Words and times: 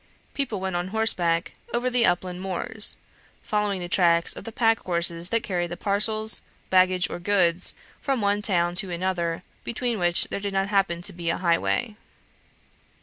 People 0.33 0.59
went 0.59 0.75
on 0.75 0.87
horseback 0.87 1.51
over 1.75 1.87
the 1.87 2.07
upland 2.07 2.41
moors, 2.41 2.97
following 3.43 3.79
the 3.79 3.87
tracks 3.87 4.35
of 4.35 4.45
the 4.45 4.51
pack 4.51 4.79
horses 4.79 5.29
that 5.29 5.43
carried 5.43 5.69
the 5.69 5.77
parcels, 5.77 6.41
baggage, 6.71 7.07
or 7.07 7.19
goods 7.19 7.75
from 8.01 8.19
one 8.19 8.41
town 8.41 8.73
to 8.73 8.89
another, 8.89 9.43
between 9.63 9.99
which 9.99 10.23
there 10.29 10.39
did 10.39 10.53
not 10.53 10.69
happen 10.69 11.03
to 11.03 11.13
be 11.13 11.29
a 11.29 11.37
highway. 11.37 11.95